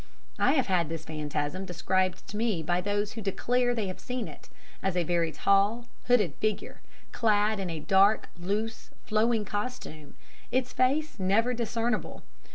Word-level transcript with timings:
I 0.39 0.53
have 0.53 0.65
had 0.65 0.89
this 0.89 1.05
phantasm 1.05 1.63
described 1.63 2.27
to 2.29 2.35
me, 2.35 2.63
by 2.63 2.81
those 2.81 3.11
who 3.11 3.21
declare 3.21 3.75
they 3.75 3.85
have 3.85 3.99
seen 3.99 4.27
it, 4.27 4.49
as 4.81 4.97
a 4.97 5.03
very 5.03 5.31
tall, 5.31 5.85
hooded 6.07 6.33
figure, 6.39 6.81
clad 7.11 7.59
in 7.59 7.69
a 7.69 7.79
dark, 7.79 8.27
loose, 8.35 8.89
flowing 9.05 9.45
costume 9.45 10.15
its 10.51 10.73
face 10.73 11.19
never 11.19 11.53
discernible. 11.53 12.23